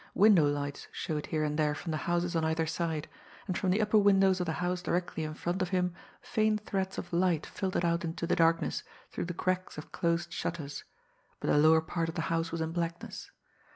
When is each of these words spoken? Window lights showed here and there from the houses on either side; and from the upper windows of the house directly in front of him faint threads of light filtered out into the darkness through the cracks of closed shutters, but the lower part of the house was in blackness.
Window 0.15 0.47
lights 0.47 0.87
showed 0.91 1.27
here 1.27 1.43
and 1.43 1.59
there 1.59 1.75
from 1.75 1.91
the 1.91 1.97
houses 2.09 2.35
on 2.35 2.43
either 2.43 2.65
side; 2.65 3.07
and 3.45 3.55
from 3.55 3.69
the 3.69 3.79
upper 3.79 3.99
windows 3.99 4.39
of 4.39 4.47
the 4.47 4.53
house 4.53 4.81
directly 4.81 5.23
in 5.23 5.35
front 5.35 5.61
of 5.61 5.69
him 5.69 5.93
faint 6.23 6.65
threads 6.65 6.97
of 6.97 7.13
light 7.13 7.45
filtered 7.45 7.85
out 7.85 8.03
into 8.03 8.25
the 8.25 8.35
darkness 8.35 8.81
through 9.11 9.25
the 9.25 9.33
cracks 9.35 9.77
of 9.77 9.91
closed 9.91 10.33
shutters, 10.33 10.85
but 11.39 11.51
the 11.51 11.57
lower 11.59 11.81
part 11.81 12.09
of 12.09 12.15
the 12.15 12.21
house 12.33 12.51
was 12.51 12.61
in 12.61 12.71
blackness. 12.71 13.29